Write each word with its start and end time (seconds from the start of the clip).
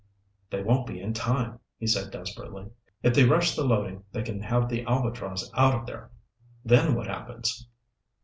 "They 0.49 0.63
won't 0.63 0.87
be 0.87 0.99
in 0.99 1.13
time," 1.13 1.59
he 1.77 1.85
said 1.85 2.09
desperately. 2.09 2.71
"If 3.03 3.13
they 3.13 3.23
rush 3.23 3.55
the 3.55 3.63
loading, 3.63 4.03
they 4.11 4.23
can 4.23 4.41
have 4.41 4.67
the 4.67 4.83
Albatross 4.83 5.51
out 5.53 5.75
of 5.75 5.85
there. 5.85 6.09
Then 6.65 6.95
what 6.95 7.05
happens? 7.05 7.67